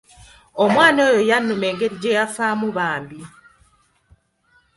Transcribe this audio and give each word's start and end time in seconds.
Omwana 0.63 0.99
oyo 1.09 1.21
yannuma 1.31 1.65
engeri 1.71 1.95
gye 2.01 2.11
yafaamu 2.17 2.67
bambi. 2.77 3.19